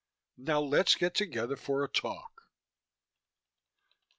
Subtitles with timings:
[0.39, 2.49] Now let's get together for a talk.